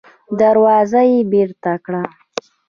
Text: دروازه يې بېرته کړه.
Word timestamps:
دروازه 0.39 1.01
يې 1.11 1.19
بېرته 1.31 1.71
کړه. 1.85 2.03